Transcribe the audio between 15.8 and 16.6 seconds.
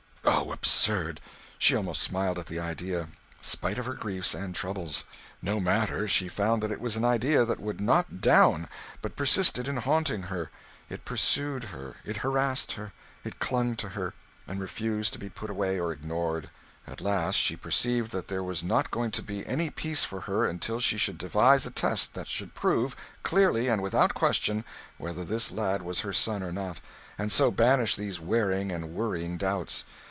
ignored.